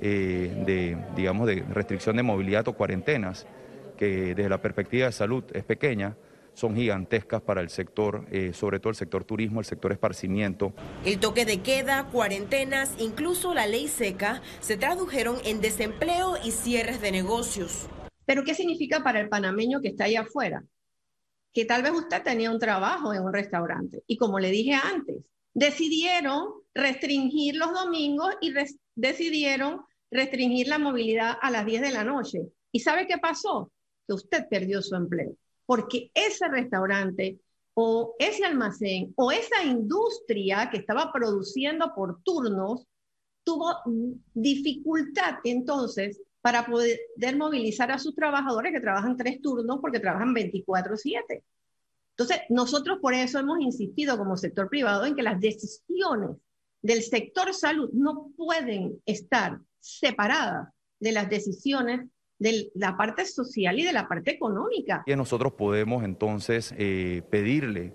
eh, 0.00 0.62
de, 0.66 0.98
digamos, 1.14 1.46
de 1.46 1.62
restricción 1.62 2.16
de 2.16 2.22
movilidad 2.22 2.66
o 2.68 2.72
cuarentenas, 2.74 3.46
que 3.96 4.34
desde 4.34 4.48
la 4.48 4.60
perspectiva 4.60 5.06
de 5.06 5.12
salud 5.12 5.44
es 5.52 5.64
pequeña, 5.64 6.16
son 6.54 6.76
gigantescas 6.76 7.40
para 7.40 7.60
el 7.60 7.70
sector, 7.70 8.26
eh, 8.30 8.52
sobre 8.52 8.78
todo 8.78 8.90
el 8.90 8.96
sector 8.96 9.24
turismo, 9.24 9.60
el 9.60 9.66
sector 9.66 9.92
esparcimiento. 9.92 10.74
El 11.04 11.18
toque 11.18 11.44
de 11.44 11.62
queda, 11.62 12.08
cuarentenas, 12.08 12.94
incluso 12.98 13.54
la 13.54 13.66
ley 13.66 13.88
seca, 13.88 14.42
se 14.60 14.76
tradujeron 14.76 15.36
en 15.44 15.60
desempleo 15.60 16.36
y 16.44 16.50
cierres 16.50 17.00
de 17.00 17.12
negocios. 17.12 17.88
Pero 18.24 18.44
¿qué 18.44 18.54
significa 18.54 19.02
para 19.02 19.20
el 19.20 19.28
panameño 19.28 19.80
que 19.80 19.88
está 19.88 20.04
ahí 20.04 20.16
afuera? 20.16 20.64
Que 21.52 21.64
tal 21.64 21.82
vez 21.82 21.92
usted 21.92 22.22
tenía 22.22 22.50
un 22.50 22.58
trabajo 22.58 23.12
en 23.12 23.22
un 23.22 23.32
restaurante 23.32 24.02
y 24.06 24.16
como 24.16 24.38
le 24.38 24.50
dije 24.50 24.74
antes, 24.74 25.24
decidieron 25.54 26.61
restringir 26.74 27.56
los 27.56 27.72
domingos 27.72 28.34
y 28.40 28.52
decidieron 28.94 29.82
restringir 30.10 30.68
la 30.68 30.78
movilidad 30.78 31.36
a 31.40 31.50
las 31.50 31.64
10 31.66 31.82
de 31.82 31.90
la 31.90 32.04
noche. 32.04 32.40
¿Y 32.70 32.80
sabe 32.80 33.06
qué 33.06 33.18
pasó? 33.18 33.70
Que 34.06 34.14
usted 34.14 34.48
perdió 34.48 34.82
su 34.82 34.94
empleo 34.94 35.36
porque 35.66 36.10
ese 36.14 36.48
restaurante 36.48 37.40
o 37.74 38.14
ese 38.18 38.44
almacén 38.44 39.12
o 39.16 39.32
esa 39.32 39.64
industria 39.64 40.68
que 40.70 40.78
estaba 40.78 41.10
produciendo 41.10 41.94
por 41.94 42.22
turnos 42.22 42.86
tuvo 43.42 43.74
dificultad 44.34 45.36
entonces 45.44 46.20
para 46.40 46.66
poder 46.66 46.98
movilizar 47.36 47.90
a 47.90 47.98
sus 47.98 48.14
trabajadores 48.14 48.72
que 48.72 48.80
trabajan 48.80 49.16
tres 49.16 49.40
turnos 49.40 49.78
porque 49.80 50.00
trabajan 50.00 50.34
24/7. 50.34 51.42
Entonces, 52.10 52.40
nosotros 52.50 52.98
por 53.00 53.14
eso 53.14 53.38
hemos 53.38 53.58
insistido 53.60 54.18
como 54.18 54.36
sector 54.36 54.68
privado 54.68 55.06
en 55.06 55.14
que 55.14 55.22
las 55.22 55.40
decisiones 55.40 56.36
del 56.82 57.02
sector 57.02 57.54
salud 57.54 57.90
no 57.92 58.28
pueden 58.36 59.00
estar 59.06 59.58
separadas 59.80 60.68
de 61.00 61.12
las 61.12 61.28
decisiones 61.30 62.08
de 62.38 62.70
la 62.74 62.96
parte 62.96 63.24
social 63.24 63.78
y 63.78 63.84
de 63.84 63.92
la 63.92 64.08
parte 64.08 64.32
económica. 64.32 65.04
Y 65.06 65.14
nosotros 65.14 65.52
podemos 65.52 66.02
entonces 66.02 66.74
eh, 66.76 67.22
pedirle, 67.30 67.94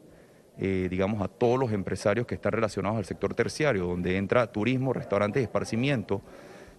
eh, 0.57 0.87
digamos, 0.89 1.21
a 1.21 1.27
todos 1.27 1.59
los 1.59 1.73
empresarios 1.73 2.25
que 2.25 2.35
están 2.35 2.53
relacionados 2.53 2.97
al 2.97 3.05
sector 3.05 3.35
terciario, 3.35 3.87
donde 3.87 4.15
entra 4.15 4.51
turismo, 4.53 4.93
restaurantes 4.93 5.41
y 5.41 5.43
esparcimiento, 5.43 6.21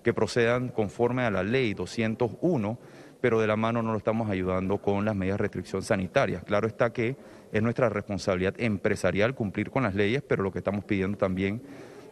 que 0.02 0.14
procedan 0.14 0.70
conforme 0.70 1.24
a 1.24 1.30
la 1.30 1.42
ley 1.42 1.74
201, 1.74 2.78
pero 3.20 3.38
de 3.40 3.46
la 3.46 3.56
mano 3.56 3.82
no 3.82 3.92
lo 3.92 3.98
estamos 3.98 4.30
ayudando 4.30 4.78
con 4.80 5.04
las 5.04 5.14
medidas 5.14 5.36
de 5.36 5.42
restricción 5.42 5.82
sanitarias. 5.82 6.44
Claro 6.44 6.66
está 6.66 6.92
que 6.92 7.16
es 7.52 7.62
nuestra 7.62 7.90
responsabilidad 7.90 8.54
empresarial 8.58 9.34
cumplir 9.34 9.70
con 9.70 9.82
las 9.82 9.94
leyes, 9.94 10.22
pero 10.26 10.42
lo 10.42 10.52
que 10.52 10.58
estamos 10.58 10.84
pidiendo 10.84 11.18
también 11.18 11.60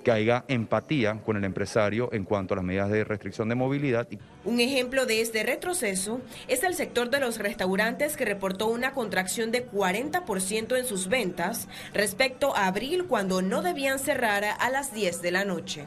que 0.06 0.12
haya 0.12 0.44
empatía 0.46 1.18
con 1.26 1.36
el 1.36 1.42
empresario 1.42 2.10
en 2.12 2.22
cuanto 2.22 2.54
a 2.54 2.58
las 2.58 2.64
medidas 2.64 2.90
de 2.90 3.02
restricción 3.02 3.48
de 3.48 3.56
movilidad. 3.56 4.06
Un 4.44 4.60
ejemplo 4.60 5.04
de 5.04 5.20
este 5.20 5.42
retroceso 5.42 6.20
es 6.46 6.62
el 6.62 6.75
sector 6.75 7.10
de 7.10 7.18
los 7.18 7.38
restaurantes 7.38 8.16
que 8.16 8.25
reportó 8.25 8.68
una 8.68 8.92
contracción 8.92 9.50
de 9.50 9.68
40% 9.68 10.78
en 10.78 10.86
sus 10.86 11.08
ventas 11.08 11.66
respecto 11.92 12.54
a 12.54 12.68
abril 12.68 13.06
cuando 13.08 13.42
no 13.42 13.62
debían 13.62 13.98
cerrar 13.98 14.44
a 14.44 14.70
las 14.70 14.94
10 14.94 15.22
de 15.22 15.30
la 15.32 15.44
noche. 15.44 15.86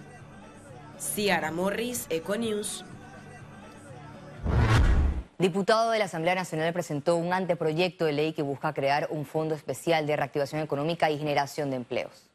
Ciara 1.00 1.54
Morris, 1.54 2.06
Econews. 2.10 2.84
Diputado 5.38 5.92
de 5.92 6.00
la 6.00 6.06
Asamblea 6.06 6.36
Nacional 6.36 6.74
presentó 6.74 7.16
un 7.16 7.32
anteproyecto 7.32 8.04
de 8.04 8.12
ley 8.12 8.34
que 8.34 8.42
busca 8.42 8.74
crear 8.74 9.08
un 9.12 9.26
fondo 9.26 9.56
especial 9.56 10.06
de 10.06 10.18
reactivación 10.18 10.62
económica 10.62 11.10
y 11.10 11.18
generación 11.18 11.70
de 11.70 11.78
empleos. 11.78 12.29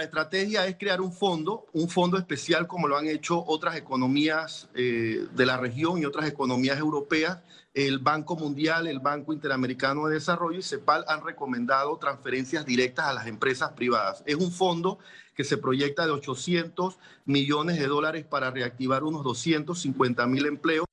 La 0.00 0.04
estrategia 0.04 0.66
es 0.66 0.76
crear 0.76 1.00
un 1.00 1.12
fondo, 1.12 1.66
un 1.72 1.88
fondo 1.88 2.16
especial 2.16 2.66
como 2.66 2.86
lo 2.86 2.96
han 2.96 3.06
hecho 3.06 3.44
otras 3.46 3.76
economías 3.76 4.68
eh, 4.74 5.26
de 5.34 5.46
la 5.46 5.56
región 5.56 5.98
y 5.98 6.04
otras 6.04 6.28
economías 6.28 6.78
europeas. 6.78 7.40
El 7.74 7.98
Banco 7.98 8.36
Mundial, 8.36 8.86
el 8.86 9.00
Banco 9.00 9.32
Interamericano 9.32 10.06
de 10.06 10.14
Desarrollo 10.14 10.58
y 10.58 10.62
CEPAL 10.62 11.04
han 11.08 11.24
recomendado 11.24 11.96
transferencias 11.98 12.64
directas 12.66 13.06
a 13.06 13.12
las 13.12 13.26
empresas 13.26 13.72
privadas. 13.72 14.22
Es 14.26 14.36
un 14.36 14.52
fondo 14.52 14.98
que 15.34 15.44
se 15.44 15.56
proyecta 15.56 16.06
de 16.06 16.12
800 16.12 16.98
millones 17.24 17.78
de 17.78 17.86
dólares 17.86 18.24
para 18.24 18.50
reactivar 18.50 19.04
unos 19.04 19.24
250 19.24 20.26
mil 20.26 20.46
empleos. 20.46 20.89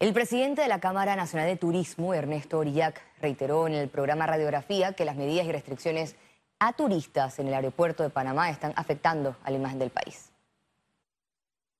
El 0.00 0.12
presidente 0.12 0.62
de 0.62 0.68
la 0.68 0.80
Cámara 0.80 1.14
Nacional 1.14 1.48
de 1.48 1.56
Turismo, 1.56 2.14
Ernesto 2.14 2.58
Orillac, 2.58 3.00
reiteró 3.20 3.68
en 3.68 3.74
el 3.74 3.88
programa 3.88 4.26
Radiografía 4.26 4.92
que 4.92 5.04
las 5.04 5.16
medidas 5.16 5.46
y 5.46 5.52
restricciones 5.52 6.16
a 6.58 6.72
turistas 6.72 7.38
en 7.38 7.46
el 7.46 7.54
aeropuerto 7.54 8.02
de 8.02 8.10
Panamá 8.10 8.50
están 8.50 8.72
afectando 8.74 9.36
a 9.44 9.50
la 9.50 9.56
imagen 9.56 9.78
del 9.78 9.90
país. 9.90 10.32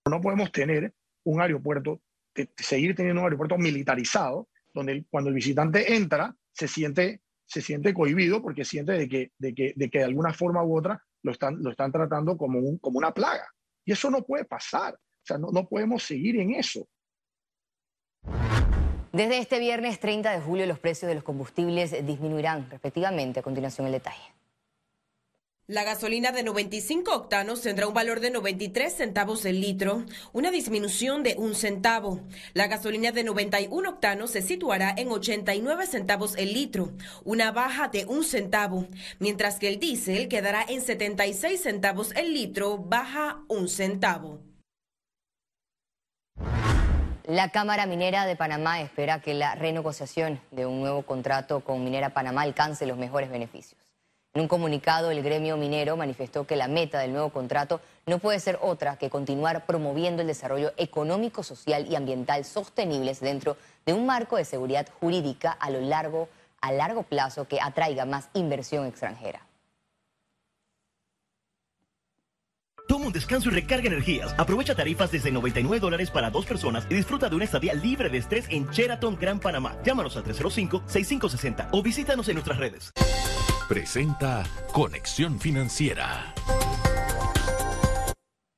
No 0.09 0.21
podemos 0.21 0.53
tener 0.53 0.95
un 1.25 1.41
aeropuerto, 1.41 2.01
seguir 2.57 2.95
teniendo 2.95 3.21
un 3.21 3.27
aeropuerto 3.27 3.59
militarizado, 3.59 4.49
donde 4.73 5.05
cuando 5.11 5.31
el 5.31 5.35
visitante 5.35 5.97
entra 5.97 6.37
se 6.53 6.69
siente, 6.69 7.21
se 7.47 7.63
siente 7.63 7.93
cohibido 7.93 8.41
porque 8.41 8.65
siente 8.65 8.93
de 8.93 9.09
que, 9.09 9.33
de 9.39 9.55
que, 9.55 9.73
de, 9.75 9.91
que 9.91 9.99
de 9.99 10.05
alguna 10.05 10.33
forma 10.33 10.63
u 10.63 10.79
otra 10.79 11.03
lo 11.23 11.33
están, 11.33 11.61
lo 11.63 11.71
están 11.71 11.91
tratando 11.91 12.37
como, 12.37 12.61
un, 12.61 12.79
como 12.79 12.99
una 12.99 13.13
plaga. 13.13 13.49
Y 13.85 13.93
eso 13.93 14.09
no 14.09 14.23
puede 14.25 14.45
pasar. 14.45 14.95
O 14.95 15.27
sea, 15.27 15.37
no, 15.37 15.51
no 15.51 15.67
podemos 15.67 16.05
seguir 16.05 16.39
en 16.39 16.55
eso. 16.55 16.87
Desde 19.15 19.39
este 19.39 19.61
viernes 19.61 20.01
30 20.01 20.33
de 20.33 20.41
julio 20.41 20.67
los 20.67 20.81
precios 20.81 21.09
de 21.09 21.15
los 21.15 21.23
combustibles 21.23 21.93
disminuirán 22.05 22.69
respectivamente. 22.69 23.39
A 23.39 23.43
continuación 23.45 23.87
el 23.87 23.93
detalle. 23.93 24.35
La 25.69 25.85
gasolina 25.85 26.33
de 26.33 26.43
95 26.43 27.15
octanos 27.15 27.61
tendrá 27.61 27.87
un 27.87 27.95
valor 27.95 28.19
de 28.19 28.33
93 28.33 28.93
centavos 28.93 29.45
el 29.45 29.61
litro, 29.61 30.03
una 30.33 30.51
disminución 30.51 31.23
de 31.23 31.37
un 31.39 31.55
centavo. 31.55 32.23
La 32.55 32.67
gasolina 32.67 33.13
de 33.13 33.23
91 33.23 33.89
octanos 33.89 34.33
se 34.33 34.43
situará 34.43 34.93
en 34.99 35.13
89 35.13 35.87
centavos 35.87 36.35
el 36.37 36.53
litro, 36.53 36.91
una 37.23 37.53
baja 37.53 37.87
de 37.87 38.07
un 38.07 38.25
centavo, 38.25 38.89
mientras 39.21 39.61
que 39.61 39.69
el 39.69 39.79
diésel 39.79 40.27
quedará 40.27 40.65
en 40.69 40.83
76 40.83 41.63
centavos 41.63 42.11
el 42.17 42.35
litro, 42.35 42.79
baja 42.79 43.45
un 43.47 43.69
centavo. 43.69 44.41
La 47.27 47.49
Cámara 47.49 47.87
Minera 47.87 48.27
de 48.27 48.37
Panamá 48.37 48.83
espera 48.83 49.23
que 49.23 49.33
la 49.33 49.55
renegociación 49.55 50.43
de 50.51 50.67
un 50.67 50.81
nuevo 50.81 51.05
contrato 51.05 51.61
con 51.61 51.83
Minera 51.83 52.11
Panamá 52.11 52.43
alcance 52.43 52.85
los 52.85 52.99
mejores 52.99 53.31
beneficios. 53.31 53.81
En 54.35 54.43
un 54.43 54.49
comunicado, 54.49 55.11
el 55.11 55.23
gremio 55.23 55.57
minero 55.57 55.97
manifestó 55.97 56.47
que 56.47 56.55
la 56.55 56.69
meta 56.69 56.99
del 56.99 57.13
nuevo 57.13 57.31
contrato 57.31 57.81
no 58.05 58.19
puede 58.19 58.41
ser 58.41 58.59
otra 58.61 58.99
que 58.99 59.09
continuar 59.09 59.65
promoviendo 59.65 60.21
el 60.21 60.29
desarrollo 60.29 60.75
económico, 60.77 61.43
social 61.43 61.87
y 61.89 61.97
ambiental 61.97 62.45
sostenibles 62.45 63.21
dentro 63.21 63.57
de 63.87 63.95
un 63.95 64.05
marco 64.05 64.37
de 64.37 64.45
seguridad 64.45 64.87
jurídica 65.01 65.51
a 65.51 65.71
lo 65.71 65.81
largo, 65.81 66.29
a 66.61 66.73
largo 66.73 67.05
plazo 67.05 67.49
que 67.49 67.59
atraiga 67.59 68.05
más 68.05 68.29
inversión 68.35 68.85
extranjera. 68.85 69.41
Toma 72.95 73.09
un 73.09 73.13
descanso 73.13 73.49
y 73.49 73.53
recarga 73.53 73.89
energías. 73.89 74.33
Aprovecha 74.39 74.77
tarifas 74.77 75.11
desde 75.11 75.33
99 75.33 75.81
dólares 75.81 76.13
para 76.13 76.31
dos 76.31 76.47
personas 76.47 76.87
y 76.89 76.95
disfruta 76.95 77.29
de 77.29 77.35
una 77.35 77.45
estadía 77.45 77.75
libre 77.75 78.09
de 78.09 78.19
estrés 78.19 78.47
en 78.51 78.71
Sheraton 78.71 79.19
Gran 79.21 79.41
Panamá. 79.41 79.77
Llámanos 79.85 80.17
al 80.17 80.23
305-6560 80.23 81.71
o 81.73 81.83
visítanos 81.83 82.29
en 82.29 82.35
nuestras 82.35 82.57
redes. 82.57 82.93
Presenta 83.69 84.45
Conexión 84.73 85.41
Financiera. 85.41 86.33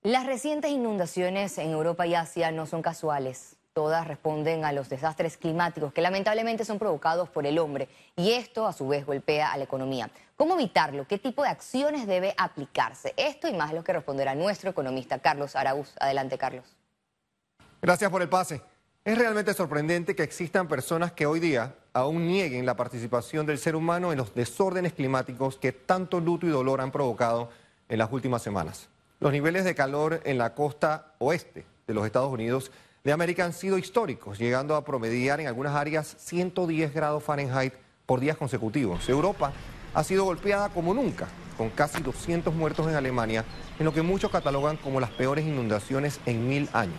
Las 0.03 0.27
recientes 0.27 0.71
inundaciones 0.71 1.57
en 1.57 1.71
Europa 1.71 2.07
y 2.07 2.15
Asia 2.15 2.51
no 2.51 2.67
son 2.67 2.83
casuales. 2.83 3.56
Todas 3.77 4.09
responden 4.09 4.65
a 4.65 4.73
los 4.73 4.89
desastres 4.89 5.37
climáticos 5.37 5.93
que 5.93 6.01
lamentablemente 6.01 6.65
son 6.65 6.79
provocados 6.79 7.29
por 7.29 7.45
el 7.45 7.59
hombre 7.59 7.91
y 8.17 8.33
esto 8.33 8.67
a 8.67 8.73
su 8.73 8.89
vez 8.89 9.05
golpea 9.05 9.53
a 9.53 9.59
la 9.59 9.65
economía. 9.65 10.09
¿Cómo 10.35 10.55
evitarlo? 10.55 11.07
¿Qué 11.07 11.19
tipo 11.19 11.43
de 11.43 11.51
acciones 11.51 12.07
debe 12.07 12.35
aplicarse? 12.39 13.13
Esto 13.19 13.49
y 13.49 13.53
más 13.53 13.75
lo 13.75 13.85
que 13.85 13.93
responderá 13.93 14.35
nuestro 14.35 14.71
economista 14.71 15.19
Carlos 15.19 15.55
Araúz. 15.57 15.93
Adelante, 16.01 16.39
Carlos. 16.39 16.65
Gracias 17.83 18.11
por 18.11 18.23
el 18.23 18.31
pase. 18.31 18.63
Es 19.05 19.19
realmente 19.19 19.53
sorprendente 19.53 20.17
que 20.17 20.23
existan 20.23 20.69
personas 20.69 21.13
que 21.13 21.27
hoy 21.27 21.39
día 21.39 21.75
aún 21.93 22.27
nieguen 22.27 22.65
la 22.65 22.77
participación 22.77 23.45
del 23.45 23.59
ser 23.59 23.77
humano 23.77 24.11
en 24.11 24.17
los 24.17 24.35
desórdenes 24.35 24.95
climáticos 24.95 25.59
que 25.59 25.73
tanto 25.73 26.19
luto 26.19 26.47
y 26.47 26.49
dolor 26.49 26.81
han 26.81 26.93
provocado 26.93 27.51
en 27.91 27.99
las 27.99 28.11
últimas 28.11 28.41
semanas. 28.41 28.89
Los 29.21 29.33
niveles 29.33 29.67
de 29.67 29.75
calor 29.75 30.23
en 30.25 30.39
la 30.39 30.55
costa 30.55 31.13
oeste 31.19 31.67
de 31.87 31.93
los 31.93 32.07
Estados 32.07 32.33
Unidos 32.33 32.73
de 33.07 33.13
América 33.13 33.45
han 33.45 33.53
sido 33.53 33.79
históricos, 33.79 34.37
llegando 34.37 34.75
a 34.75 34.85
promediar 34.85 35.39
en 35.39 35.47
algunas 35.47 35.77
áreas 35.77 36.17
110 36.19 36.93
grados 36.93 37.23
Fahrenheit 37.23 37.73
por 38.05 38.19
días 38.19 38.37
consecutivos. 38.37 39.09
Europa 39.09 39.53
ha 39.95 40.03
sido 40.03 40.25
golpeada 40.25 40.71
como 40.71 40.93
nunca, 40.93 41.29
con 41.57 41.71
casi 41.71 42.03
200 42.03 42.53
muertos 42.53 42.89
en 42.89 42.97
Alemania, 42.97 43.45
en 43.79 43.85
lo 43.85 43.95
que 43.95 44.03
muchos 44.03 44.33
catalogan 44.33 44.77
como 44.77 44.99
las 44.99 45.11
peores 45.11 45.47
inundaciones 45.47 46.19
en 46.27 46.49
mil 46.49 46.69
años. 46.73 46.99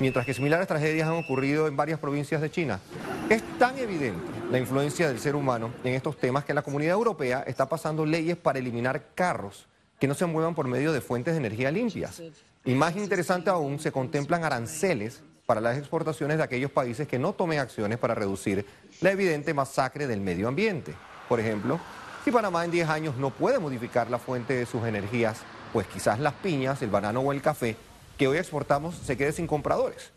Mientras 0.00 0.24
que 0.24 0.32
similares 0.32 0.66
tragedias 0.66 1.06
han 1.06 1.22
ocurrido 1.22 1.68
en 1.68 1.76
varias 1.76 2.00
provincias 2.00 2.40
de 2.40 2.50
China. 2.50 2.80
Es 3.28 3.42
tan 3.58 3.76
evidente 3.76 4.32
la 4.50 4.58
influencia 4.58 5.06
del 5.06 5.18
ser 5.18 5.36
humano 5.36 5.70
en 5.84 5.92
estos 5.92 6.16
temas 6.16 6.46
que 6.46 6.54
la 6.54 6.62
comunidad 6.62 6.94
europea 6.94 7.44
está 7.46 7.68
pasando 7.68 8.06
leyes 8.06 8.38
para 8.38 8.58
eliminar 8.58 9.08
carros 9.14 9.68
que 10.00 10.08
no 10.08 10.14
se 10.14 10.24
muevan 10.24 10.54
por 10.54 10.66
medio 10.66 10.94
de 10.94 11.02
fuentes 11.02 11.34
de 11.34 11.40
energía 11.40 11.70
limpias. 11.70 12.22
Y 12.64 12.72
más 12.72 12.96
interesante 12.96 13.50
aún, 13.50 13.78
se 13.78 13.92
contemplan 13.92 14.44
aranceles 14.44 15.22
para 15.46 15.60
las 15.60 15.76
exportaciones 15.76 16.38
de 16.38 16.44
aquellos 16.44 16.70
países 16.70 17.08
que 17.08 17.18
no 17.18 17.32
tomen 17.32 17.58
acciones 17.58 17.98
para 17.98 18.14
reducir 18.14 18.64
la 19.00 19.10
evidente 19.10 19.54
masacre 19.54 20.06
del 20.06 20.20
medio 20.20 20.48
ambiente. 20.48 20.94
Por 21.28 21.40
ejemplo, 21.40 21.80
si 22.24 22.30
Panamá 22.30 22.64
en 22.64 22.70
10 22.70 22.88
años 22.88 23.16
no 23.16 23.30
puede 23.30 23.58
modificar 23.58 24.10
la 24.10 24.18
fuente 24.18 24.54
de 24.54 24.66
sus 24.66 24.84
energías, 24.84 25.40
pues 25.72 25.86
quizás 25.86 26.20
las 26.20 26.34
piñas, 26.34 26.80
el 26.82 26.90
banano 26.90 27.20
o 27.20 27.32
el 27.32 27.42
café 27.42 27.76
que 28.16 28.28
hoy 28.28 28.38
exportamos 28.38 28.94
se 28.94 29.16
quede 29.16 29.32
sin 29.32 29.46
compradores. 29.46 30.12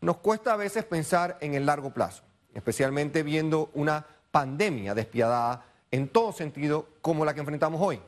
Nos 0.00 0.18
cuesta 0.18 0.52
a 0.52 0.56
veces 0.56 0.84
pensar 0.84 1.38
en 1.40 1.54
el 1.54 1.64
largo 1.64 1.90
plazo, 1.90 2.22
especialmente 2.52 3.22
viendo 3.22 3.70
una 3.72 4.04
pandemia 4.30 4.94
despiadada 4.94 5.64
en 5.90 6.08
todo 6.08 6.32
sentido 6.32 6.88
como 7.00 7.24
la 7.24 7.32
que 7.32 7.40
enfrentamos 7.40 7.80
hoy. 7.80 8.00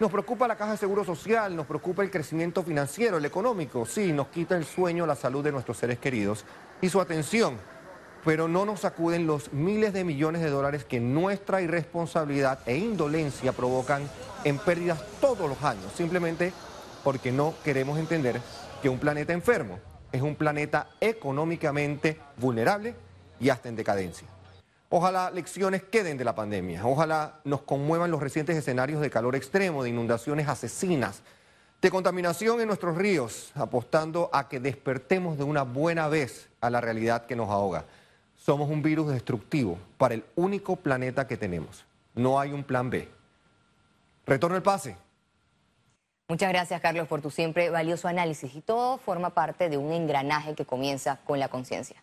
Nos 0.00 0.10
preocupa 0.10 0.48
la 0.48 0.56
caja 0.56 0.72
de 0.72 0.76
seguro 0.76 1.04
social, 1.04 1.54
nos 1.54 1.66
preocupa 1.66 2.02
el 2.02 2.10
crecimiento 2.10 2.64
financiero, 2.64 3.18
el 3.18 3.24
económico. 3.24 3.86
Sí, 3.86 4.12
nos 4.12 4.26
quita 4.26 4.56
el 4.56 4.64
sueño, 4.64 5.06
la 5.06 5.14
salud 5.14 5.44
de 5.44 5.52
nuestros 5.52 5.76
seres 5.76 6.00
queridos 6.00 6.44
y 6.80 6.88
su 6.88 7.00
atención. 7.00 7.56
Pero 8.24 8.48
no 8.48 8.64
nos 8.64 8.80
sacuden 8.80 9.28
los 9.28 9.52
miles 9.52 9.92
de 9.92 10.02
millones 10.02 10.42
de 10.42 10.50
dólares 10.50 10.84
que 10.84 10.98
nuestra 10.98 11.62
irresponsabilidad 11.62 12.58
e 12.66 12.76
indolencia 12.76 13.52
provocan 13.52 14.02
en 14.42 14.58
pérdidas 14.58 15.00
todos 15.20 15.48
los 15.48 15.62
años, 15.62 15.92
simplemente 15.94 16.52
porque 17.04 17.30
no 17.30 17.54
queremos 17.62 17.96
entender 17.96 18.40
que 18.82 18.88
un 18.88 18.98
planeta 18.98 19.32
enfermo 19.32 19.78
es 20.10 20.22
un 20.22 20.34
planeta 20.34 20.88
económicamente 21.00 22.18
vulnerable 22.36 22.96
y 23.38 23.50
hasta 23.50 23.68
en 23.68 23.76
decadencia. 23.76 24.33
Ojalá 24.88 25.30
lecciones 25.30 25.82
queden 25.82 26.16
de 26.16 26.24
la 26.24 26.34
pandemia, 26.34 26.86
ojalá 26.86 27.40
nos 27.44 27.62
conmuevan 27.62 28.10
los 28.10 28.20
recientes 28.20 28.56
escenarios 28.56 29.00
de 29.00 29.10
calor 29.10 29.34
extremo, 29.34 29.82
de 29.82 29.90
inundaciones 29.90 30.46
asesinas, 30.48 31.22
de 31.80 31.90
contaminación 31.90 32.60
en 32.60 32.68
nuestros 32.68 32.96
ríos, 32.96 33.50
apostando 33.54 34.30
a 34.32 34.48
que 34.48 34.60
despertemos 34.60 35.36
de 35.36 35.44
una 35.44 35.62
buena 35.62 36.08
vez 36.08 36.48
a 36.60 36.70
la 36.70 36.80
realidad 36.80 37.26
que 37.26 37.36
nos 37.36 37.50
ahoga. 37.50 37.84
Somos 38.36 38.70
un 38.70 38.82
virus 38.82 39.10
destructivo 39.10 39.78
para 39.98 40.14
el 40.14 40.24
único 40.36 40.76
planeta 40.76 41.26
que 41.26 41.36
tenemos. 41.36 41.84
No 42.14 42.38
hay 42.38 42.52
un 42.52 42.62
plan 42.62 42.88
B. 42.88 43.08
Retorno 44.26 44.56
el 44.56 44.62
pase. 44.62 44.96
Muchas 46.28 46.48
gracias, 46.50 46.80
Carlos, 46.80 47.06
por 47.06 47.20
tu 47.20 47.30
siempre 47.30 47.68
valioso 47.68 48.08
análisis 48.08 48.54
y 48.54 48.62
todo 48.62 48.96
forma 48.96 49.30
parte 49.30 49.68
de 49.68 49.76
un 49.76 49.92
engranaje 49.92 50.54
que 50.54 50.64
comienza 50.64 51.18
con 51.26 51.38
la 51.38 51.48
conciencia. 51.48 52.02